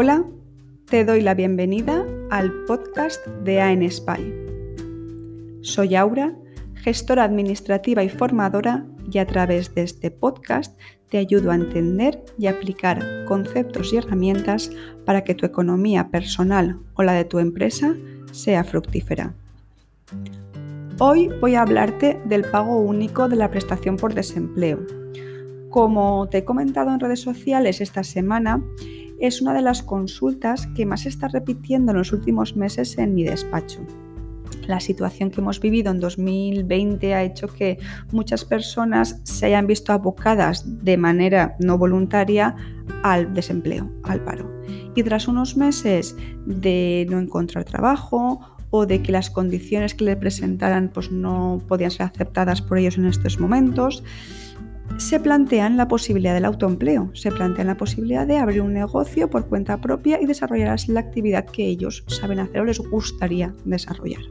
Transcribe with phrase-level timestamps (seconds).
[0.00, 0.24] Hola,
[0.88, 4.32] te doy la bienvenida al podcast de AN Spy.
[5.62, 6.36] Soy Aura,
[6.74, 10.78] gestora administrativa y formadora y a través de este podcast
[11.08, 14.70] te ayudo a entender y aplicar conceptos y herramientas
[15.04, 17.96] para que tu economía personal o la de tu empresa
[18.30, 19.34] sea fructífera.
[21.00, 24.78] Hoy voy a hablarte del pago único de la prestación por desempleo.
[25.70, 28.62] Como te he comentado en redes sociales esta semana,
[29.20, 33.14] es una de las consultas que más se está repitiendo en los últimos meses en
[33.14, 33.80] mi despacho.
[34.66, 37.78] La situación que hemos vivido en 2020 ha hecho que
[38.12, 42.54] muchas personas se hayan visto abocadas de manera no voluntaria
[43.02, 44.50] al desempleo, al paro.
[44.94, 48.40] Y tras unos meses de no encontrar trabajo
[48.70, 52.98] o de que las condiciones que le presentaran pues, no podían ser aceptadas por ellos
[52.98, 54.02] en estos momentos,
[54.98, 59.46] se plantean la posibilidad del autoempleo, se plantean la posibilidad de abrir un negocio por
[59.46, 64.22] cuenta propia y desarrollar la actividad que ellos saben hacer o les gustaría desarrollar.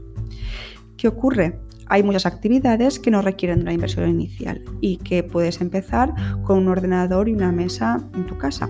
[0.98, 1.60] ¿Qué ocurre?
[1.88, 6.68] Hay muchas actividades que no requieren una inversión inicial y que puedes empezar con un
[6.68, 8.70] ordenador y una mesa en tu casa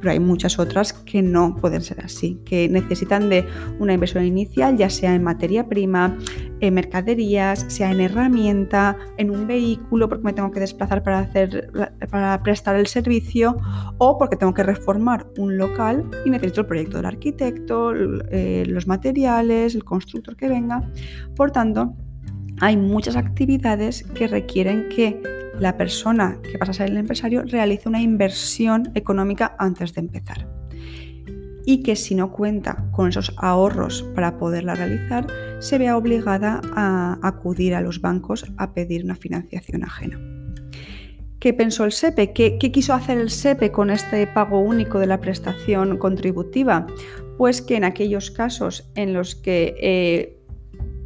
[0.00, 3.44] pero hay muchas otras que no pueden ser así, que necesitan de
[3.78, 6.16] una inversión inicial, ya sea en materia prima,
[6.60, 11.70] en mercaderías, sea en herramienta, en un vehículo, porque me tengo que desplazar para, hacer,
[12.10, 13.56] para prestar el servicio,
[13.98, 18.86] o porque tengo que reformar un local y necesito el proyecto del arquitecto, eh, los
[18.86, 20.90] materiales, el constructor que venga.
[21.34, 21.94] Por tanto,
[22.60, 25.20] hay muchas actividades que requieren que
[25.58, 30.48] la persona que pasa a ser el empresario realice una inversión económica antes de empezar.
[31.64, 35.26] Y que si no cuenta con esos ahorros para poderla realizar,
[35.58, 40.20] se vea obligada a acudir a los bancos a pedir una financiación ajena.
[41.40, 42.32] ¿Qué pensó el SEPE?
[42.32, 46.86] ¿Qué, quiso hacer el SEPE con este pago único de la prestación contributiva?
[47.36, 50.35] Pues que en aquellos casos en los que eh,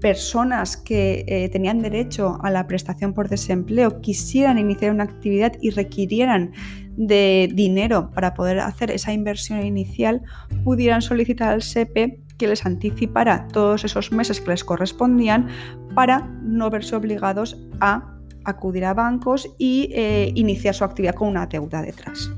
[0.01, 5.71] personas que eh, tenían derecho a la prestación por desempleo quisieran iniciar una actividad y
[5.71, 6.53] requirieran
[6.97, 10.23] de dinero para poder hacer esa inversión inicial,
[10.65, 15.49] pudieran solicitar al SEPE que les anticipara todos esos meses que les correspondían
[15.95, 21.47] para no verse obligados a acudir a bancos y eh, iniciar su actividad con una
[21.47, 22.31] deuda detrás.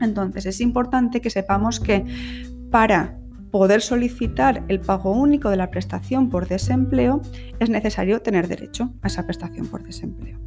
[0.00, 2.04] Entonces es importante que sepamos que
[2.70, 3.18] para
[3.52, 7.22] poder solicitar el pago único de la prestación por desempleo,
[7.60, 10.40] es necesario tener derecho a esa prestación por desempleo.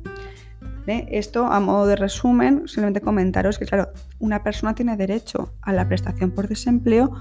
[0.88, 3.90] Esto, a modo de resumen, simplemente comentaros que, claro,
[4.20, 7.12] una persona tiene derecho a la prestación por desempleo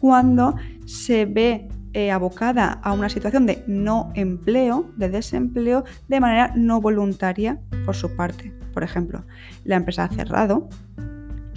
[0.00, 0.54] cuando
[0.86, 6.80] se ve eh, abocada a una situación de no empleo, de desempleo, de manera no
[6.80, 8.54] voluntaria por su parte.
[8.72, 9.24] Por ejemplo,
[9.64, 10.68] la empresa ha cerrado,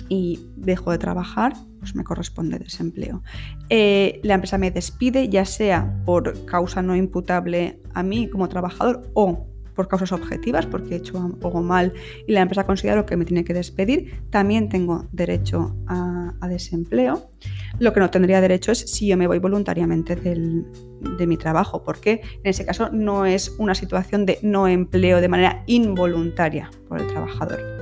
[0.10, 3.24] y dejo de trabajar, pues me corresponde desempleo.
[3.70, 9.10] Eh, la empresa me despide, ya sea por causa no imputable a mí como trabajador
[9.14, 11.94] o por causas objetivas, porque he hecho algo mal
[12.28, 17.32] y la empresa considera que me tiene que despedir, también tengo derecho a, desempleo.
[17.80, 22.22] Lo que no tendría derecho es si yo me voy voluntariamente de mi trabajo, porque
[22.44, 27.08] en ese caso no es una situación de no empleo de manera involuntaria por el
[27.08, 27.73] trabajador.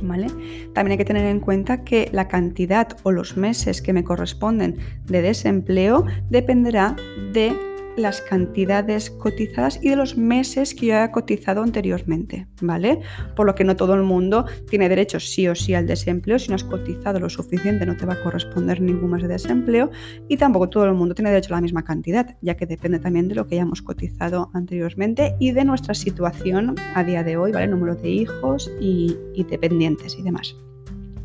[0.00, 4.76] También hay que tener en cuenta que la cantidad o los meses que me corresponden
[5.06, 6.96] de desempleo dependerá
[7.32, 7.67] de
[7.98, 13.00] las cantidades cotizadas y de los meses que yo haya cotizado anteriormente, ¿vale?
[13.36, 16.38] Por lo que no todo el mundo tiene derecho sí o sí al desempleo.
[16.38, 19.90] Si no has cotizado lo suficiente no te va a corresponder ningún mes de desempleo
[20.28, 23.28] y tampoco todo el mundo tiene derecho a la misma cantidad, ya que depende también
[23.28, 27.66] de lo que hayamos cotizado anteriormente y de nuestra situación a día de hoy, ¿vale?
[27.66, 30.56] Número de hijos y, y dependientes y demás.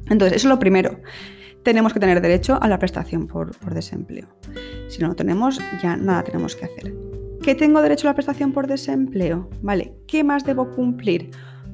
[0.10, 1.00] Entonces, eso es lo primero
[1.64, 4.28] tenemos que tener derecho a la prestación por, desempleo.
[4.90, 6.94] Si no lo tenemos, ya nada tenemos que hacer.
[7.42, 9.50] ¿Qué tengo derecho a la prestación por desempleo?
[9.62, 11.32] Vale, ¿qué más debo cumplir?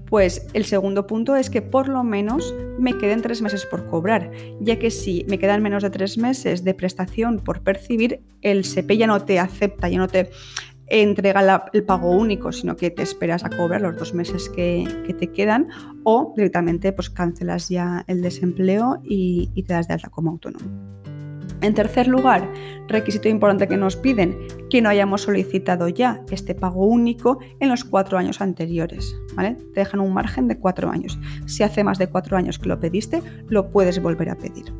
[0.09, 4.31] Pues el segundo punto es que por lo menos me queden tres meses por cobrar,
[4.59, 8.97] ya que si me quedan menos de tres meses de prestación por percibir, el SEPE
[8.97, 10.31] ya no te acepta, ya no te
[10.89, 14.87] entrega el pago único, sino que te esperas a cobrar los dos meses que,
[15.19, 15.69] te quedan
[16.03, 20.65] o directamente pues cancelas ya el desempleo y, te das de alta como autónomo.
[21.61, 22.49] En tercer lugar,
[22.87, 24.37] requisito importante que nos piden
[24.69, 29.13] que no hayamos solicitado ya este pago único en los cuatro años anteriores.
[29.35, 31.19] Te dejan un margen de cuatro años.
[31.47, 34.73] Si hace más de cuatro años que lo pediste, lo puedes volver a pedir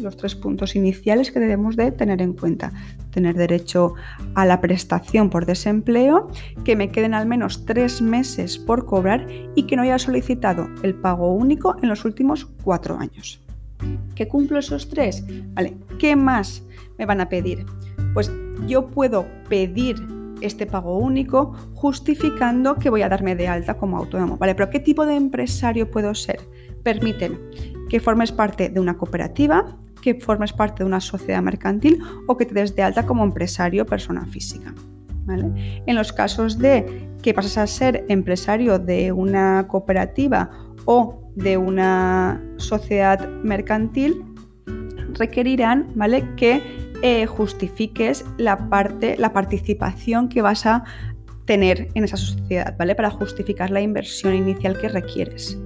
[0.00, 2.72] los tres puntos iniciales que debemos de tener en cuenta.
[3.10, 3.94] Tener derecho
[4.34, 6.28] a la prestación por desempleo,
[6.64, 10.94] que me queden al menos tres meses por cobrar y que no haya solicitado el
[10.94, 13.40] pago único en los últimos cuatro años.
[14.14, 15.24] ¿Que cumplo esos tres?
[15.54, 15.76] ¿Vale?
[15.98, 16.62] ¿Qué más
[16.98, 17.64] me van a pedir?
[18.14, 18.30] Pues
[18.66, 19.96] yo puedo pedir
[20.40, 24.36] este pago único justificando que voy a darme de alta como autónomo.
[24.36, 24.54] ¿Vale?
[24.54, 26.40] Pero ¿qué tipo de empresario puedo ser?
[26.82, 27.38] Permiten
[27.88, 29.76] que formes parte de una cooperativa,
[30.14, 34.26] formes parte de una sociedad mercantil o que te des de alta como empresario persona
[34.26, 34.74] física.
[35.28, 40.50] En los casos de que pasas a ser empresario de una cooperativa
[40.86, 44.24] o de una sociedad mercantil,
[45.12, 46.24] requerirán ¿vale?
[46.36, 46.62] que
[47.02, 50.84] eh, justifiques la parte, la participación que vas a
[51.44, 52.94] tener en esa sociedad, ¿vale?
[52.94, 55.58] Para justificar la inversión inicial que requieres.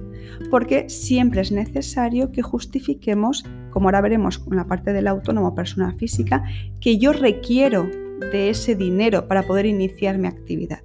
[0.49, 5.93] Porque siempre es necesario que justifiquemos, como ahora veremos con la parte del autónomo persona
[5.93, 6.43] física,
[6.79, 7.89] que yo requiero
[8.31, 10.81] de ese dinero para poder iniciar mi actividad.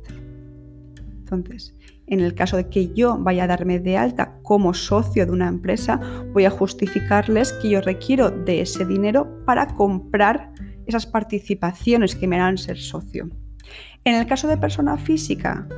[0.97, 1.77] Entonces,
[2.07, 5.49] en el caso de que yo vaya a darme de alta como socio de una
[5.49, 6.01] empresa,
[6.33, 10.55] voy a justificarles que yo requiero de ese dinero para comprar
[10.87, 13.29] esas participaciones que me harán ser socio.
[14.05, 15.69] En el caso de persona física,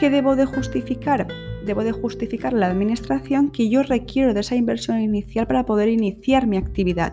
[0.00, 1.28] ¿qué debo de justificar?
[1.68, 6.46] Debo de justificar la administración que yo requiero de esa inversión inicial para poder iniciar
[6.46, 7.12] mi actividad.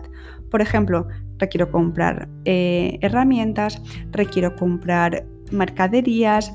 [0.50, 3.82] Por ejemplo, requiero comprar eh, herramientas,
[4.12, 6.54] requiero comprar mercaderías,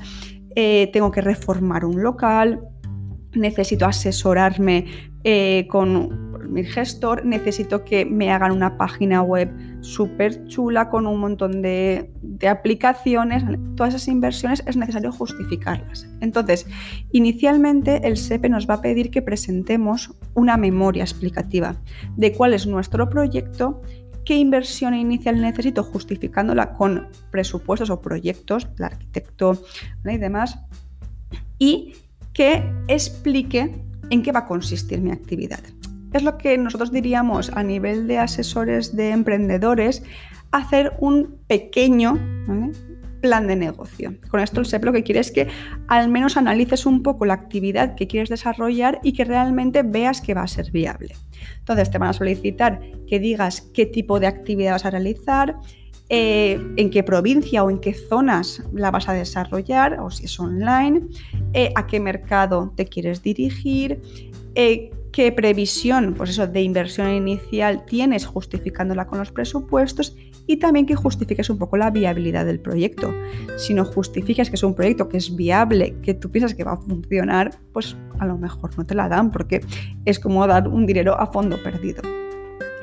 [0.56, 2.62] eh, tengo que reformar un local,
[3.34, 4.86] necesito asesorarme
[5.22, 9.50] eh, con mi gestor, necesito que me hagan una página web
[9.80, 12.10] súper chula con un montón de,
[12.48, 13.42] aplicaciones.
[13.76, 16.08] Todas esas inversiones es necesario justificarlas.
[16.20, 16.66] Entonces,
[17.12, 21.76] inicialmente el SEPE nos va a pedir que presentemos una memoria explicativa
[22.16, 23.82] de cuál es nuestro proyecto
[24.24, 29.60] qué inversión inicial necesito justificándola con presupuestos o proyectos, el arquitecto
[30.04, 30.58] y demás,
[31.58, 31.94] y
[32.32, 35.60] que explique en qué va a consistir mi actividad.
[36.12, 40.02] Es lo que nosotros diríamos a nivel de asesores de emprendedores,
[40.50, 42.18] hacer un pequeño
[43.22, 44.14] plan de negocio.
[44.28, 45.48] Con esto el SEP lo que quiere es que
[45.88, 50.34] al menos analices un poco la actividad que quieres desarrollar y que realmente veas que
[50.34, 51.14] va a ser viable.
[51.58, 55.56] Entonces te van a solicitar que digas qué tipo de actividad vas a realizar,
[56.08, 60.38] eh, en qué provincia o en qué zonas la vas a desarrollar, o si es
[60.38, 61.02] online,
[61.54, 64.02] eh, a qué mercado te quieres dirigir,
[64.54, 70.16] eh, qué previsión pues eso, de inversión inicial tienes justificándola con los presupuestos
[70.46, 73.14] y también que justifiques un poco la viabilidad del proyecto.
[73.56, 76.72] Si no justificas que es un proyecto que es viable, que tú piensas que va
[76.72, 79.60] a funcionar, pues a lo mejor no te la dan porque
[80.04, 82.02] es como dar un dinero a fondo perdido.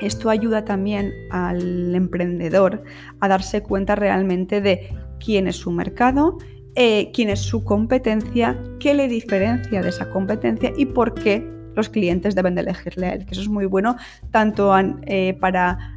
[0.00, 2.84] Esto ayuda también al emprendedor
[3.20, 4.88] a darse cuenta realmente de
[5.22, 6.38] quién es su mercado,
[6.74, 11.88] eh, quién es su competencia, qué le diferencia de esa competencia y por qué los
[11.88, 13.96] clientes deben de elegirle a él, que eso es muy bueno
[14.30, 14.72] tanto
[15.06, 15.96] eh, para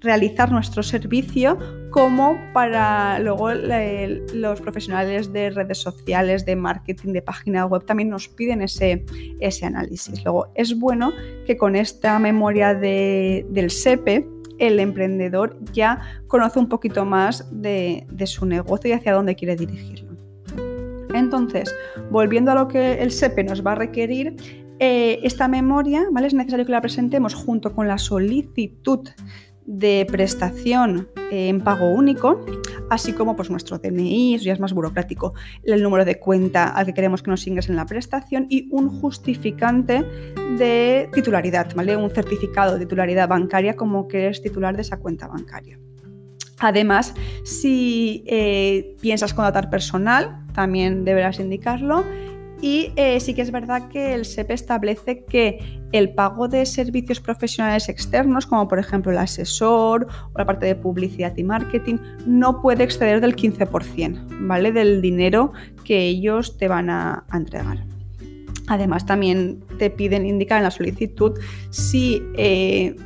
[0.00, 1.58] realizar nuestro servicio
[1.90, 8.28] como para luego los profesionales de redes sociales, de marketing, de página web también nos
[8.28, 9.04] piden ese,
[9.40, 10.22] ese análisis.
[10.24, 11.12] Luego es bueno
[11.46, 14.28] que con esta memoria del SEPE
[14.58, 19.56] el emprendedor ya conoce un poquito más de, de su negocio y hacia dónde quiere
[19.56, 20.08] dirigirlo.
[21.14, 21.74] Entonces,
[22.10, 24.36] volviendo a lo que el SEPE nos va a requerir,
[24.80, 26.26] eh, esta memoria ¿vale?
[26.26, 29.08] es necesario que la presentemos junto con la solicitud
[29.68, 32.42] de prestación en pago único,
[32.88, 36.86] así como pues, nuestro DNI, eso ya es más burocrático, el número de cuenta al
[36.86, 40.06] que queremos que nos ingresen la prestación y un justificante
[40.56, 41.98] de titularidad, ¿vale?
[41.98, 45.78] un certificado de titularidad bancaria como que eres titular de esa cuenta bancaria.
[46.60, 52.04] Además, si eh, piensas contratar personal, también deberás indicarlo
[52.60, 57.20] y eh, sí que es verdad que el SEP establece que el pago de servicios
[57.20, 61.96] profesionales externos, como por ejemplo el asesor o la parte de publicidad y marketing,
[62.26, 64.72] no puede exceder del 15%, ¿vale?
[64.72, 65.52] Del dinero
[65.84, 67.84] que ellos te van a, entregar.
[68.66, 71.38] Además, también te piden indicar en la solicitud
[71.70, 72.96] si eh,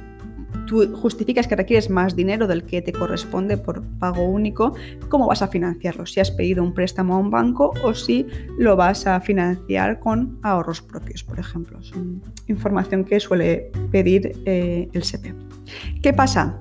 [0.67, 4.75] tú justificas que requieres más dinero del que te corresponde por pago único,
[5.09, 6.07] ¿cómo vas a financiarlo?
[6.07, 8.27] Si has pedido un préstamo a un banco o si
[8.59, 11.79] lo vas a financiar con ahorros propios, por ejemplo.
[11.81, 11.93] Es
[12.49, 15.35] información que suele pedir eh, el SEPE.
[16.03, 16.59] ¿Qué pasa?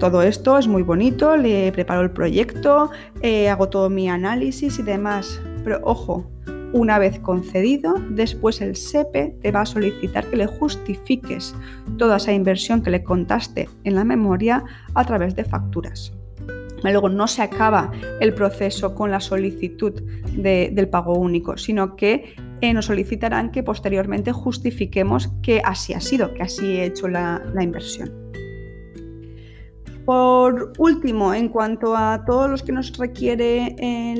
[0.00, 2.90] todo esto es muy bonito, le preparo el proyecto,
[3.22, 6.30] eh, hago todo mi análisis y demás, pero ojo,
[6.72, 11.54] una vez concedido, después el SEPE te va a solicitar que le justifiques
[11.96, 16.12] toda esa inversión que le contaste en la memoria a través de facturas.
[16.82, 20.02] Luego no se acaba el proceso con la solicitud
[20.36, 26.32] del pago único, sino que eh, nos solicitarán que posteriormente justifiquemos que así ha sido,
[26.34, 28.12] que así he hecho la, inversión.
[30.04, 34.14] Por último, en cuanto a todos los que nos requiere eh,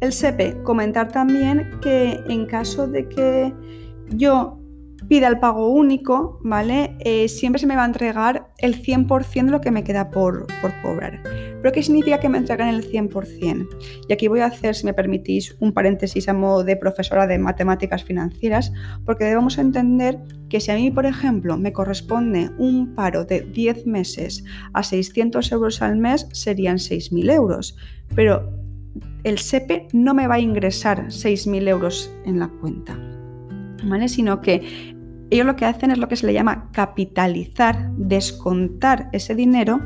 [0.00, 3.52] el SEPE, comentar también que en caso de que
[4.08, 4.60] yo
[5.08, 6.96] pida el pago único, ¿vale?
[7.00, 10.46] Eh, siempre se me va a entregar el 100% de lo que me queda por,
[10.60, 11.22] por cobrar.
[11.24, 13.68] ¿Pero qué significa que me entregan el 100%?
[14.08, 17.38] Y aquí voy a hacer, si me permitís, un paréntesis a modo de profesora de
[17.38, 18.72] matemáticas financieras,
[19.04, 23.86] porque debemos entender que si a mí, por ejemplo, me corresponde un paro de 10
[23.86, 27.76] meses a 600 euros al mes, serían 6.000 euros.
[28.14, 28.59] Pero
[29.24, 32.98] el SEPE no me va a ingresar 6.000 euros en la cuenta.
[33.84, 34.08] ¿Vale?
[34.08, 34.94] Sino que
[35.30, 39.80] ellos lo que hacen es lo que se le llama capitalizar, descontar ese dinero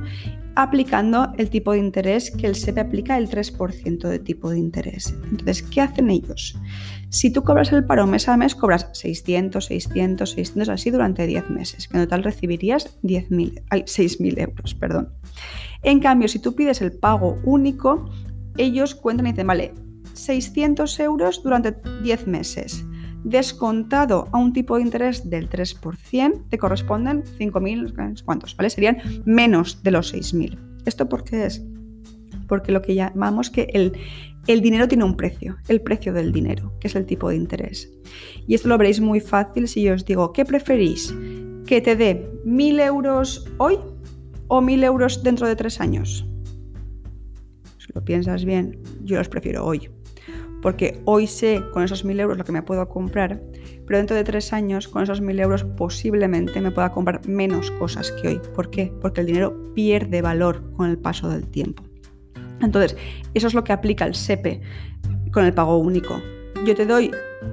[0.56, 5.14] aplicando el tipo de interés que el SEPE aplica el 3% de tipo de interés.
[5.30, 6.56] Entonces, ¿qué hacen ellos?
[7.08, 11.50] Si tú cobras el paro mes a mes, cobras 600, 600, 600, así durante 10
[11.50, 14.75] meses, que en total recibirías 6.000 euros.
[14.75, 15.11] Perdón.
[15.82, 18.08] En cambio, si tú pides el pago único,
[18.56, 19.75] ellos cuentan y dicen, vale,
[20.12, 22.84] 600 euros durante 10 meses
[23.25, 28.54] descontado a un tipo de interés del 3%, te corresponden 5.000, ¿cuántos?
[28.56, 28.70] ¿Vale?
[28.70, 30.58] Serían menos de los 6.000.
[30.84, 31.64] ¿Esto por qué es?
[32.46, 33.94] Porque lo que llamamos que el,
[34.46, 37.90] el dinero tiene un precio, el precio del dinero, que es el tipo de interés.
[38.46, 41.14] Y esto lo veréis muy fácil si yo os digo, ¿qué preferís?
[41.66, 43.78] ¿Que te dé 1.000 euros hoy
[44.49, 46.26] o 1.000 euros dentro de tres años?
[47.94, 49.88] Lo piensas bien, yo los prefiero hoy
[50.64, 53.42] porque hoy sé con esos 1.000 euros lo que me puedo comprar,
[53.86, 58.10] pero dentro de tres años con esos 1.000 euros posiblemente me pueda comprar menos cosas
[58.12, 58.40] que hoy.
[58.54, 58.90] ¿Por qué?
[59.02, 61.82] Porque el dinero pierde valor con el paso del tiempo.
[62.62, 62.96] Entonces,
[63.34, 64.62] eso es lo que aplica el SEPE
[65.32, 66.18] con el pago único.
[66.64, 67.11] Yo te doy,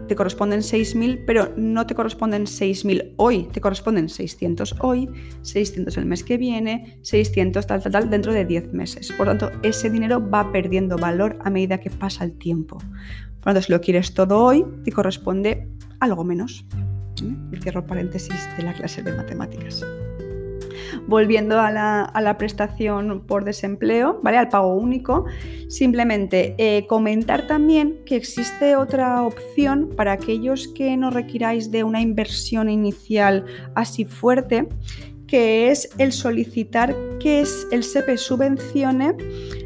[0.07, 5.09] te corresponden 6.000, pero no te corresponden 6.000 hoy, te corresponden 600 hoy,
[5.41, 9.11] 600 el mes que viene, 600 tal, tal, tal, dentro de 10 meses.
[9.11, 12.77] Por tanto, ese dinero va perdiendo valor a medida que pasa el tiempo.
[12.77, 15.67] Por tanto, si lo quieres todo hoy, te corresponde
[15.99, 16.65] algo menos.
[17.51, 19.85] Y cierro paréntesis de la clase de matemáticas.
[21.07, 24.37] Volviendo a la, prestación por desempleo, ¿vale?
[24.37, 25.25] Al pago único,
[25.67, 32.01] simplemente eh, comentar también que existe otra opción para aquellos que no requiráis de una
[32.01, 33.45] inversión inicial
[33.75, 34.67] así fuerte,
[35.27, 39.15] que es el solicitar que el SEPE subvencione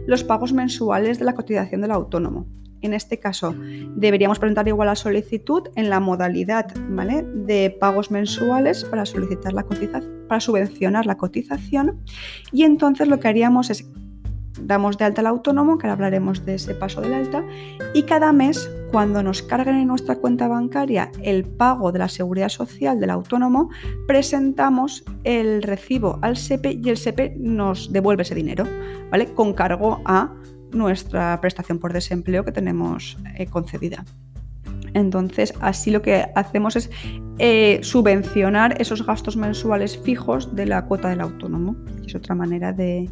[0.05, 2.45] los pagos mensuales de la cotización del autónomo.
[2.86, 3.56] En este caso,
[3.96, 10.25] deberíamos presentar igual la solicitud en la modalidad de pagos mensuales para solicitar la cotización,
[10.27, 12.00] para subvencionar la cotización.
[12.51, 13.89] Y entonces lo que haríamos es
[14.62, 17.44] damos de alta al autónomo, que ahora hablaremos de ese paso del alta,
[17.94, 22.50] y cada mes, cuando nos carguen en nuestra cuenta bancaria el pago de la seguridad
[22.50, 23.70] social del autónomo,
[24.08, 28.65] presentamos el recibo al SEPE y el SEPE nos devuelve ese dinero,
[29.12, 29.34] ¿vale?
[29.34, 30.34] Con cargo a
[30.75, 34.05] nuestra prestación por desempleo que tenemos eh, concedida.
[34.94, 36.89] Entonces, así lo que hacemos es
[37.38, 41.75] eh, subvencionar esos gastos mensuales fijos de la cuota del autónomo.
[42.05, 43.10] Es otra manera de,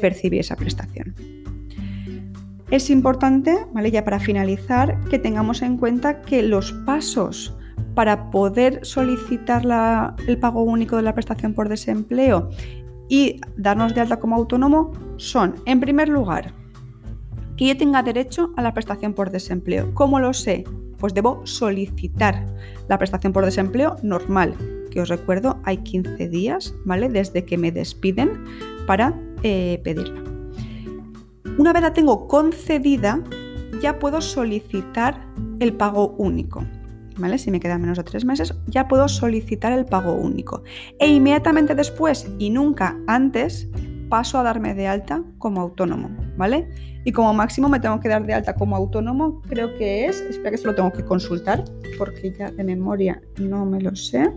[0.00, 1.14] percibir esa prestación.
[2.70, 3.90] Es importante, ¿vale?
[3.90, 7.56] ya para finalizar, que tengamos en cuenta que los pasos
[7.94, 9.64] para poder solicitar
[10.28, 12.50] el pago único de la prestación por desempleo
[13.08, 16.52] y darnos de alta como autónomo son, en primer lugar,
[17.56, 19.92] que yo tenga derecho a la prestación por desempleo.
[19.94, 20.64] ¿Cómo lo sé?
[20.98, 22.46] Pues debo solicitar
[22.88, 24.54] la prestación por desempleo normal,
[24.90, 27.08] que os recuerdo hay 15 días, ¿vale?
[27.08, 28.44] Desde que me despiden
[28.86, 30.22] para eh, pedirla.
[31.58, 33.22] Una vez la tengo concedida,
[33.80, 35.26] ya puedo solicitar
[35.60, 36.64] el pago único.
[37.18, 37.38] ¿Vale?
[37.38, 40.62] Si me quedan menos de tres meses, ya puedo solicitar el pago único.
[40.98, 43.70] E inmediatamente después y nunca antes
[44.10, 46.68] paso a darme de alta como autónomo, ¿vale?
[47.04, 50.50] Y como máximo me tengo que dar de alta como autónomo, creo que es, espera
[50.50, 51.64] que se lo tengo que consultar
[51.98, 54.30] porque ya de memoria no me lo sé.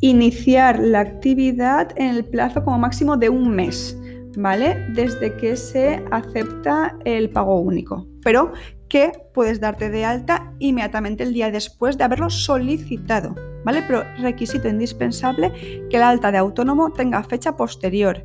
[0.00, 3.98] Iniciar la actividad en el plazo como máximo de un mes,
[4.36, 4.76] ¿vale?
[4.94, 8.06] Desde que se acepta el pago único.
[8.22, 8.52] Pero
[8.88, 13.82] que puedes darte de alta inmediatamente el día después de haberlo solicitado, ¿vale?
[13.86, 15.52] Pero requisito indispensable
[15.90, 18.24] que el alta de autónomo tenga fecha posterior.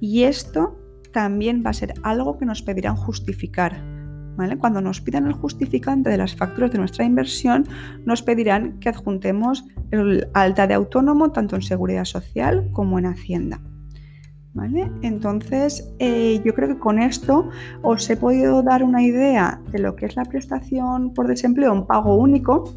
[0.00, 0.78] Y esto
[1.14, 3.80] también va a ser algo que nos pedirán justificar.
[4.36, 4.58] ¿vale?
[4.58, 7.66] Cuando nos pidan el justificante de las facturas de nuestra inversión,
[8.04, 13.60] nos pedirán que adjuntemos el alta de autónomo tanto en seguridad social como en hacienda.
[14.54, 14.90] ¿Vale?
[15.02, 17.48] Entonces, eh, yo creo que con esto
[17.82, 21.86] os he podido dar una idea de lo que es la prestación por desempleo en
[21.86, 22.72] pago único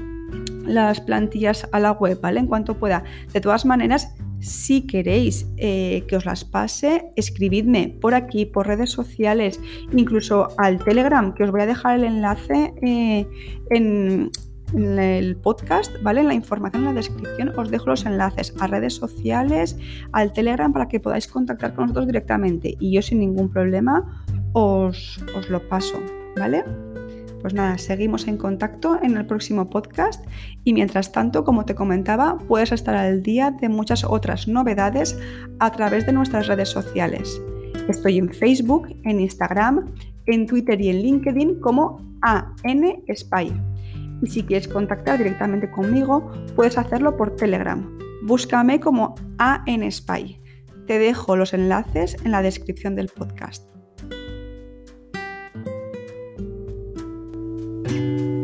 [0.64, 2.40] las plantillas a la web, ¿vale?
[2.40, 3.02] En cuanto pueda.
[3.32, 8.90] De todas maneras, si queréis eh, que os las pase, escribidme por aquí, por redes
[8.90, 9.60] sociales,
[9.92, 13.26] incluso al Telegram, que os voy a dejar el enlace eh,
[13.70, 14.30] en,
[14.74, 16.20] el podcast, ¿vale?
[16.20, 19.78] En la información en la descripción os dejo los enlaces a redes sociales,
[20.12, 25.24] al Telegram para que podáis contactar con nosotros directamente y yo sin ningún problema os,
[25.34, 26.02] os lo paso,
[26.36, 26.64] ¿vale?
[27.40, 30.24] Pues nada, seguimos en contacto en el próximo podcast
[30.64, 35.18] y mientras tanto, como te comentaba, puedes estar al día de muchas otras novedades
[35.60, 37.40] a través de nuestras redes sociales.
[37.88, 39.86] Estoy en Facebook, en Instagram,
[40.26, 43.52] en Twitter y en LinkedIn como ANSpy.
[44.20, 47.98] Y si quieres contactar directamente conmigo, puedes hacerlo por Telegram.
[48.24, 50.40] Búscame como ANSpy.
[50.86, 53.77] Te dejo los enlaces en la descripción del podcast.
[57.98, 58.37] Thank you.